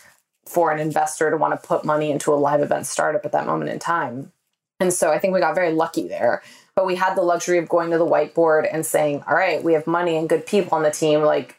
for 0.46 0.72
an 0.72 0.80
investor 0.80 1.30
to 1.30 1.38
want 1.38 1.60
to 1.60 1.68
put 1.68 1.86
money 1.86 2.12
into 2.12 2.34
a 2.34 2.36
live 2.36 2.62
event 2.62 2.88
startup 2.88 3.26
at 3.26 3.32
that 3.32 3.46
moment 3.46 3.72
in 3.72 3.80
time. 3.80 4.34
And 4.82 4.92
so 4.92 5.12
I 5.12 5.20
think 5.20 5.34
we 5.34 5.40
got 5.40 5.56
very 5.56 5.72
lucky 5.72 6.08
there. 6.08 6.44
But 6.76 6.88
we 6.88 6.96
had 6.96 7.16
the 7.16 7.22
luxury 7.22 7.58
of 7.58 7.70
going 7.70 7.92
to 7.92 7.98
the 7.98 8.06
whiteboard 8.06 8.68
and 8.70 8.86
saying, 8.86 9.24
all 9.28 9.36
right, 9.36 9.64
we 9.64 9.74
have 9.74 9.88
money 9.88 10.18
and 10.18 10.28
good 10.28 10.46
people 10.46 10.76
on 10.76 10.84
the 10.84 10.92
team. 10.92 11.22
Like, 11.22 11.56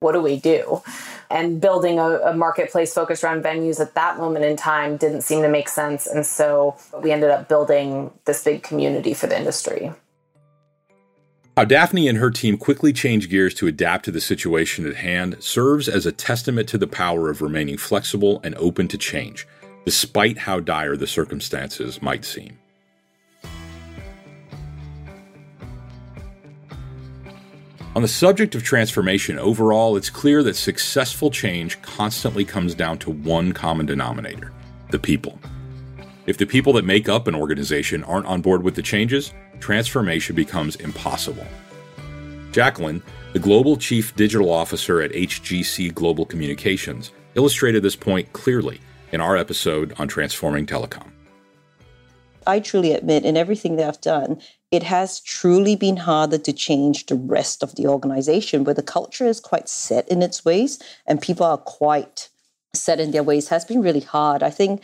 what 0.00 0.12
do 0.12 0.20
we 0.20 0.36
do? 0.36 0.82
And 1.30 1.60
building 1.60 1.98
a, 1.98 2.18
a 2.18 2.34
marketplace 2.34 2.92
focused 2.94 3.22
around 3.22 3.44
venues 3.44 3.78
at 3.78 3.94
that 3.94 4.18
moment 4.18 4.44
in 4.44 4.56
time 4.56 4.96
didn't 4.96 5.22
seem 5.22 5.42
to 5.42 5.48
make 5.48 5.68
sense. 5.68 6.06
And 6.06 6.24
so 6.26 6.76
we 7.02 7.12
ended 7.12 7.30
up 7.30 7.48
building 7.48 8.10
this 8.24 8.42
big 8.42 8.62
community 8.62 9.14
for 9.14 9.26
the 9.26 9.38
industry. 9.38 9.92
How 11.56 11.64
Daphne 11.64 12.06
and 12.06 12.18
her 12.18 12.30
team 12.30 12.58
quickly 12.58 12.92
change 12.92 13.30
gears 13.30 13.54
to 13.54 13.66
adapt 13.66 14.04
to 14.04 14.10
the 14.10 14.20
situation 14.20 14.86
at 14.86 14.96
hand 14.96 15.42
serves 15.42 15.88
as 15.88 16.04
a 16.04 16.12
testament 16.12 16.68
to 16.68 16.76
the 16.76 16.86
power 16.86 17.30
of 17.30 17.40
remaining 17.40 17.78
flexible 17.78 18.42
and 18.44 18.54
open 18.56 18.88
to 18.88 18.98
change, 18.98 19.48
despite 19.86 20.36
how 20.36 20.60
dire 20.60 20.98
the 20.98 21.06
circumstances 21.06 22.02
might 22.02 22.26
seem. 22.26 22.58
On 27.94 28.02
the 28.02 28.06
subject 28.06 28.54
of 28.54 28.62
transformation 28.62 29.38
overall, 29.38 29.96
it's 29.96 30.10
clear 30.10 30.42
that 30.42 30.56
successful 30.56 31.30
change 31.30 31.80
constantly 31.80 32.44
comes 32.44 32.74
down 32.74 32.98
to 32.98 33.10
one 33.10 33.52
common 33.52 33.86
denominator 33.86 34.52
the 34.90 34.98
people. 34.98 35.40
If 36.26 36.38
the 36.38 36.46
people 36.46 36.72
that 36.72 36.84
make 36.84 37.08
up 37.08 37.28
an 37.28 37.36
organization 37.36 38.02
aren't 38.02 38.26
on 38.26 38.42
board 38.42 38.64
with 38.64 38.74
the 38.74 38.82
changes, 38.82 39.32
transformation 39.60 40.34
becomes 40.34 40.74
impossible. 40.76 41.46
Jacqueline, 42.50 43.00
the 43.32 43.38
Global 43.38 43.76
Chief 43.76 44.14
Digital 44.16 44.50
Officer 44.50 45.00
at 45.00 45.12
HGC 45.12 45.94
Global 45.94 46.26
Communications, 46.26 47.12
illustrated 47.36 47.84
this 47.84 47.94
point 47.94 48.32
clearly 48.32 48.80
in 49.12 49.20
our 49.20 49.36
episode 49.36 49.94
on 50.00 50.08
transforming 50.08 50.66
telecom. 50.66 51.06
I 52.44 52.58
truly 52.58 52.92
admit, 52.92 53.24
in 53.24 53.36
everything 53.36 53.76
that 53.76 53.86
I've 53.88 54.00
done, 54.00 54.40
it 54.72 54.82
has 54.82 55.20
truly 55.20 55.76
been 55.76 55.96
harder 55.96 56.38
to 56.38 56.52
change 56.52 57.06
the 57.06 57.14
rest 57.14 57.62
of 57.62 57.76
the 57.76 57.86
organization 57.86 58.64
where 58.64 58.74
the 58.74 58.82
culture 58.82 59.26
is 59.26 59.38
quite 59.38 59.68
set 59.68 60.08
in 60.08 60.22
its 60.22 60.44
ways 60.44 60.80
and 61.06 61.22
people 61.22 61.46
are 61.46 61.58
quite 61.58 62.30
set 62.74 63.00
in 63.00 63.10
their 63.10 63.22
ways 63.22 63.48
has 63.48 63.64
been 63.64 63.80
really 63.80 64.00
hard. 64.00 64.42
I 64.42 64.50
think 64.50 64.82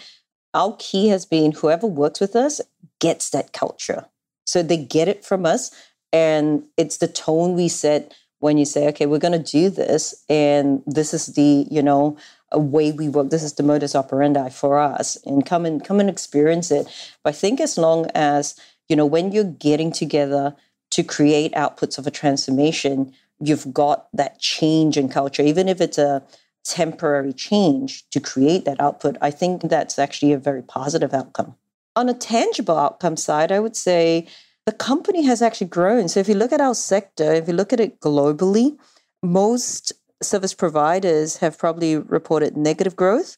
our 0.54 0.76
key 0.78 1.08
has 1.08 1.24
been 1.24 1.52
whoever 1.52 1.86
works 1.86 2.20
with 2.20 2.36
us 2.36 2.60
gets 3.00 3.30
that 3.30 3.52
culture. 3.52 4.06
So 4.46 4.62
they 4.62 4.76
get 4.76 5.08
it 5.08 5.24
from 5.24 5.46
us. 5.46 5.70
And 6.12 6.64
it's 6.76 6.98
the 6.98 7.08
tone 7.08 7.54
we 7.54 7.68
set 7.68 8.14
when 8.40 8.58
you 8.58 8.64
say, 8.64 8.88
okay, 8.88 9.06
we're 9.06 9.18
going 9.18 9.40
to 9.40 9.50
do 9.50 9.70
this. 9.70 10.24
And 10.28 10.82
this 10.86 11.14
is 11.14 11.26
the, 11.26 11.66
you 11.70 11.82
know, 11.82 12.16
a 12.50 12.58
way 12.58 12.92
we 12.92 13.08
work. 13.08 13.30
This 13.30 13.42
is 13.42 13.54
the 13.54 13.62
modus 13.62 13.94
operandi 13.94 14.50
for 14.50 14.78
us. 14.78 15.16
And 15.24 15.46
come 15.46 15.64
and 15.64 15.82
come 15.82 16.00
and 16.00 16.10
experience 16.10 16.70
it. 16.70 16.86
But 17.22 17.30
I 17.30 17.36
think 17.36 17.60
as 17.60 17.78
long 17.78 18.10
as, 18.14 18.58
you 18.88 18.96
know, 18.96 19.06
when 19.06 19.32
you're 19.32 19.44
getting 19.44 19.92
together 19.92 20.54
to 20.90 21.02
create 21.02 21.54
outputs 21.54 21.96
of 21.98 22.06
a 22.06 22.10
transformation, 22.10 23.14
you've 23.40 23.72
got 23.72 24.08
that 24.12 24.38
change 24.38 24.96
in 24.96 25.08
culture, 25.08 25.42
even 25.42 25.68
if 25.68 25.80
it's 25.80 25.98
a 25.98 26.22
temporary 26.64 27.32
change 27.32 28.08
to 28.10 28.20
create 28.20 28.64
that 28.64 28.80
output, 28.80 29.16
I 29.20 29.30
think 29.30 29.62
that's 29.62 29.98
actually 29.98 30.32
a 30.32 30.38
very 30.38 30.62
positive 30.62 31.12
outcome. 31.12 31.54
On 31.96 32.08
a 32.08 32.14
tangible 32.14 32.78
outcome 32.78 33.16
side, 33.16 33.52
I 33.52 33.60
would 33.60 33.76
say 33.76 34.26
the 34.66 34.72
company 34.72 35.22
has 35.24 35.42
actually 35.42 35.66
grown. 35.68 36.08
So 36.08 36.20
if 36.20 36.28
you 36.28 36.34
look 36.34 36.52
at 36.52 36.60
our 36.60 36.74
sector, 36.74 37.32
if 37.32 37.48
you 37.48 37.54
look 37.54 37.72
at 37.72 37.80
it 37.80 38.00
globally, 38.00 38.78
most 39.22 39.92
service 40.22 40.54
providers 40.54 41.38
have 41.38 41.58
probably 41.58 41.96
reported 41.96 42.56
negative 42.56 42.96
growth 42.96 43.36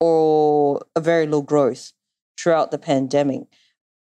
or 0.00 0.84
a 0.94 1.00
very 1.00 1.26
low 1.26 1.42
growth 1.42 1.92
throughout 2.38 2.70
the 2.70 2.78
pandemic. 2.78 3.42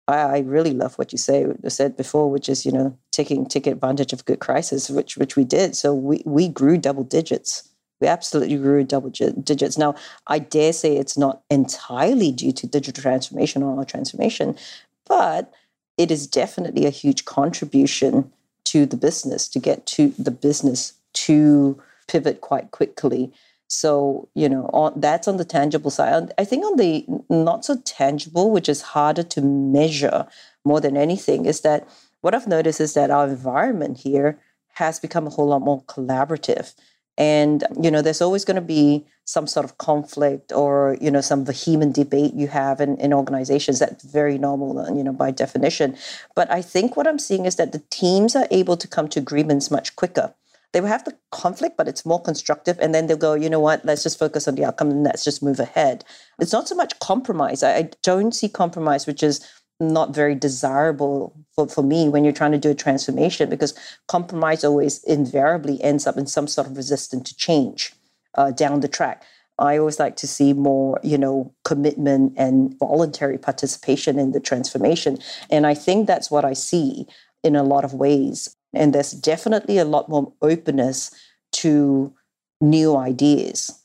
I, 0.08 0.40
really 0.40 0.74
love 0.74 0.96
what 0.96 1.12
you 1.12 1.20
say 1.20 1.46
said 1.68 1.96
before, 1.96 2.32
which 2.32 2.50
is 2.50 2.66
you 2.66 2.72
know 2.72 2.98
taking 3.12 3.46
taking 3.46 3.74
advantage 3.74 4.12
of 4.12 4.26
good 4.26 4.40
crisis, 4.40 4.90
which 4.90 5.18
which 5.18 5.36
we 5.36 5.44
did. 5.44 5.76
So 5.76 5.94
we 5.94 6.24
we 6.26 6.48
grew 6.48 6.78
double 6.80 7.04
digits 7.04 7.69
we 8.00 8.08
absolutely 8.08 8.58
grew 8.58 8.84
double 8.84 9.10
digits. 9.10 9.78
Now, 9.78 9.96
I 10.28 10.40
dare 10.40 10.74
say 10.74 10.96
it's 10.96 11.18
not 11.18 11.42
entirely 11.50 12.32
due 12.32 12.52
to 12.54 12.68
digital 12.68 13.02
transformation 13.02 13.64
or 13.64 13.78
our 13.78 13.86
transformation, 13.86 14.58
but 15.06 15.52
it 15.98 16.12
is 16.12 16.28
definitely 16.28 16.86
a 16.86 16.92
huge 16.92 17.26
contribution 17.26 18.32
to 18.66 18.86
the 18.86 18.98
business 18.98 19.48
to 19.50 19.60
get 19.60 19.86
to 19.86 20.14
the 20.18 20.32
business 20.32 20.94
to 21.14 21.82
pivot 22.08 22.42
quite 22.42 22.72
quickly. 22.72 23.32
So, 23.68 24.30
you 24.34 24.48
know, 24.50 24.70
on, 24.74 25.00
that's 25.00 25.28
on 25.28 25.38
the 25.38 25.46
tangible 25.46 25.92
side. 25.92 26.32
I 26.38 26.46
think 26.46 26.66
on 26.66 26.78
the 26.78 27.06
not 27.30 27.66
so 27.66 27.78
tangible, 27.86 28.50
which 28.50 28.70
is 28.70 28.82
harder 28.82 29.24
to 29.24 29.42
measure 29.42 30.26
more 30.64 30.80
than 30.82 30.98
anything, 30.98 31.46
is 31.46 31.62
that 31.62 31.88
what 32.22 32.34
I've 32.34 32.48
noticed 32.48 32.82
is 32.82 32.94
that 32.94 33.12
our 33.12 33.28
environment 33.28 34.00
here 34.00 34.40
has 34.74 35.00
become 35.00 35.28
a 35.28 35.30
whole 35.30 35.48
lot 35.48 35.62
more 35.62 35.84
collaborative 35.84 36.74
and 37.20 37.66
you 37.80 37.92
know 37.92 38.02
there's 38.02 38.22
always 38.22 38.46
going 38.46 38.56
to 38.56 38.62
be 38.62 39.06
some 39.26 39.46
sort 39.46 39.66
of 39.66 39.78
conflict 39.78 40.52
or 40.52 40.98
you 41.00 41.12
know 41.12 41.22
some 41.22 41.46
vehement 41.46 41.94
debate 41.94 42.34
you 42.34 42.48
have 42.48 42.80
in, 42.80 42.98
in 42.98 43.14
organizations. 43.14 43.78
That's 43.78 44.04
very 44.04 44.40
normal 44.40 44.80
uh, 44.80 44.92
you 44.92 45.04
know 45.04 45.14
by 45.14 45.30
definition. 45.30 45.96
But 46.34 46.50
i 46.50 46.62
think 46.62 46.96
what 46.98 47.06
i'm 47.08 47.20
seeing 47.20 47.46
is 47.46 47.58
that 47.58 47.74
the 47.74 47.84
teams 47.92 48.36
are 48.36 48.48
able 48.50 48.78
to 48.78 48.88
come 48.88 49.08
to 49.10 49.20
agreements 49.20 49.70
much 49.70 49.96
quicker. 49.96 50.34
They 50.72 50.82
will 50.82 50.88
have 50.88 51.04
the 51.04 51.18
conflict 51.32 51.78
but 51.78 51.88
it's 51.88 52.06
more 52.06 52.22
constructive 52.22 52.80
and 52.80 52.96
then 52.96 53.08
they'll 53.08 53.18
go 53.18 53.34
you 53.34 53.50
know 53.50 53.60
what? 53.60 53.84
Let's 53.84 54.04
just 54.04 54.18
focus 54.18 54.48
on 54.48 54.56
the 54.56 54.66
outcome 54.66 54.90
and 54.90 55.04
let's 55.04 55.24
just 55.26 55.44
move 55.44 55.60
ahead. 55.60 56.06
It's 56.40 56.54
not 56.54 56.70
so 56.70 56.76
much 56.76 56.98
compromise. 57.00 57.64
I, 57.64 57.76
I 57.76 57.90
don't 58.02 58.34
see 58.34 58.48
compromise 58.48 59.06
which 59.06 59.24
is 59.24 59.46
not 59.80 60.14
very 60.14 60.36
desirable 60.36 61.34
for, 61.56 61.68
for 61.68 61.84
me 61.84 62.10
when 62.10 62.24
you're 62.24 62.34
trying 62.34 62.52
to 62.52 62.58
do 62.58 62.72
a 62.72 62.76
transformation 62.76 63.50
because 63.50 63.74
compromise 64.08 64.64
always 64.64 65.04
invariably 65.06 65.82
ends 65.82 66.06
up 66.06 66.18
in 66.18 66.28
some 66.28 66.48
sort 66.48 66.68
of 66.68 66.76
resistance 66.76 67.30
to 67.30 67.38
change 67.38 67.94
uh, 68.36 68.52
down 68.52 68.82
the 68.82 68.88
track. 68.88 69.24
I 69.58 69.78
always 69.78 70.00
like 70.00 70.16
to 70.18 70.28
see 70.28 70.54
more, 70.54 71.00
you 71.04 71.18
know, 71.18 71.54
commitment 71.66 72.34
and 72.38 72.78
voluntary 72.80 73.38
participation 73.38 74.18
in 74.18 74.32
the 74.32 74.40
transformation. 74.40 75.18
And 75.50 75.68
I 75.68 75.74
think 75.74 76.08
that's 76.08 76.32
what 76.32 76.46
I 76.46 76.54
see 76.54 77.06
in 77.44 77.56
a 77.56 77.64
lot 77.64 77.84
of 77.84 77.94
ways. 77.94 78.56
And 78.74 78.94
there's 78.94 79.12
definitely 79.12 79.78
a 79.78 79.86
lot 79.86 80.10
more 80.10 80.32
openness 80.42 81.12
to 81.54 82.14
new 82.62 82.96
ideas. 82.96 83.78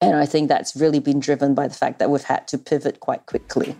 And 0.00 0.16
I 0.16 0.26
think 0.26 0.48
that's 0.48 0.76
really 0.76 1.00
been 1.00 1.20
driven 1.20 1.54
by 1.54 1.68
the 1.68 1.74
fact 1.74 1.98
that 1.98 2.10
we've 2.10 2.22
had 2.22 2.46
to 2.48 2.58
pivot 2.58 3.00
quite 3.00 3.26
quickly. 3.26 3.76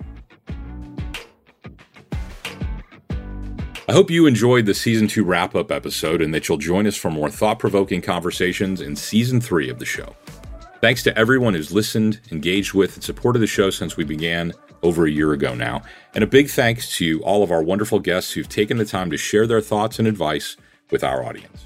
I 3.89 3.93
hope 3.93 4.11
you 4.11 4.27
enjoyed 4.27 4.67
the 4.67 4.75
season 4.75 5.07
two 5.07 5.23
wrap 5.23 5.55
up 5.55 5.71
episode 5.71 6.21
and 6.21 6.35
that 6.35 6.49
you'll 6.49 6.59
join 6.59 6.89
us 6.89 6.97
for 6.97 7.09
more 7.09 7.31
thought 7.31 7.61
provoking 7.61 8.03
conversations 8.03 8.81
in 8.81 8.97
season 8.97 9.41
three 9.41 9.71
of 9.71 9.79
the 9.79 9.85
show. 9.85 10.17
Thanks 10.81 11.05
to 11.05 11.17
everyone 11.17 11.55
who's 11.55 11.71
listened, 11.71 12.21
engaged 12.33 12.75
with, 12.75 12.97
and 12.97 13.05
supported 13.05 13.39
the 13.39 13.47
show 13.47 13.71
since 13.71 13.97
we 13.97 14.03
began 14.03 14.53
over 14.83 15.07
a 15.07 15.11
year 15.11 15.35
ago 15.35 15.55
now. 15.55 15.83
And 16.17 16.25
a 16.25 16.27
big 16.27 16.49
thanks 16.49 16.97
to 16.97 17.23
all 17.23 17.45
of 17.45 17.53
our 17.53 17.63
wonderful 17.63 18.01
guests 18.01 18.33
who've 18.33 18.49
taken 18.49 18.77
the 18.77 18.85
time 18.85 19.09
to 19.13 19.17
share 19.17 19.47
their 19.47 19.61
thoughts 19.61 20.01
and 20.01 20.09
advice 20.09 20.57
with 20.91 21.05
our 21.05 21.25
audience. 21.25 21.66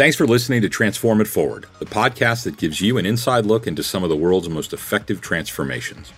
Thanks 0.00 0.16
for 0.16 0.26
listening 0.26 0.62
to 0.62 0.70
Transform 0.70 1.20
It 1.20 1.28
Forward, 1.28 1.66
the 1.78 1.84
podcast 1.84 2.44
that 2.44 2.56
gives 2.56 2.80
you 2.80 2.96
an 2.96 3.04
inside 3.04 3.44
look 3.44 3.66
into 3.66 3.82
some 3.82 4.02
of 4.02 4.08
the 4.08 4.16
world's 4.16 4.48
most 4.48 4.72
effective 4.72 5.20
transformations. 5.20 6.10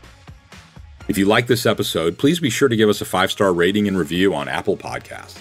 If 1.08 1.18
you 1.18 1.24
like 1.24 1.48
this 1.48 1.66
episode, 1.66 2.16
please 2.16 2.38
be 2.38 2.48
sure 2.48 2.68
to 2.68 2.76
give 2.76 2.88
us 2.88 3.00
a 3.00 3.04
five 3.04 3.32
star 3.32 3.52
rating 3.52 3.88
and 3.88 3.98
review 3.98 4.36
on 4.36 4.46
Apple 4.46 4.76
Podcasts. 4.76 5.36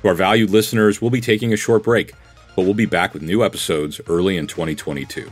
To 0.00 0.08
our 0.08 0.14
valued 0.14 0.48
listeners, 0.48 1.02
we'll 1.02 1.10
be 1.10 1.20
taking 1.20 1.52
a 1.52 1.58
short 1.58 1.82
break, 1.82 2.14
but 2.56 2.62
we'll 2.62 2.72
be 2.72 2.86
back 2.86 3.12
with 3.12 3.20
new 3.20 3.44
episodes 3.44 4.00
early 4.08 4.38
in 4.38 4.46
2022. 4.46 5.30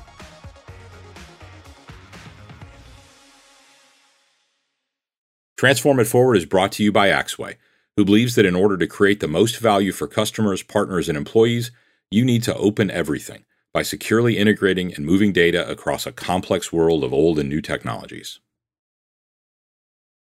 Transform 5.56 6.00
It 6.00 6.06
Forward 6.06 6.36
is 6.36 6.44
brought 6.44 6.72
to 6.72 6.84
you 6.84 6.92
by 6.92 7.08
Axway 7.08 7.54
who 7.98 8.04
believes 8.04 8.36
that 8.36 8.46
in 8.46 8.54
order 8.54 8.76
to 8.76 8.86
create 8.86 9.18
the 9.18 9.26
most 9.26 9.58
value 9.58 9.90
for 9.90 10.06
customers, 10.06 10.62
partners, 10.62 11.08
and 11.08 11.18
employees, 11.18 11.72
you 12.12 12.24
need 12.24 12.44
to 12.44 12.54
open 12.54 12.92
everything 12.92 13.44
by 13.74 13.82
securely 13.82 14.38
integrating 14.38 14.94
and 14.94 15.04
moving 15.04 15.32
data 15.32 15.68
across 15.68 16.06
a 16.06 16.12
complex 16.12 16.72
world 16.72 17.02
of 17.02 17.12
old 17.12 17.40
and 17.40 17.48
new 17.48 17.60
technologies. 17.60 18.38